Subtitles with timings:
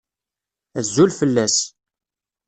[0.79, 1.57] Azul fell-as.